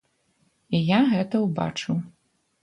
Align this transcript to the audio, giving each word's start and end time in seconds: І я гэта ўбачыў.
І 0.77 0.79
я 0.85 0.99
гэта 1.11 1.43
ўбачыў. 1.45 2.01